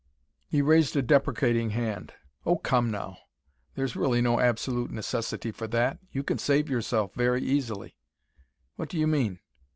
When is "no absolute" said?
4.19-4.89